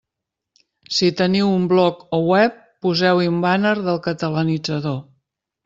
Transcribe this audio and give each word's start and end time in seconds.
Si 0.99 1.09
teniu 1.19 1.49
un 1.57 1.67
bloc 1.73 2.01
o 2.19 2.21
web, 2.31 2.57
poseu-hi 2.87 3.31
un 3.35 3.39
bàner 3.47 3.77
del 3.91 4.03
Catalanitzador. 4.11 5.01